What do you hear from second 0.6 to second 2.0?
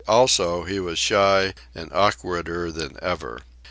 he was shy, and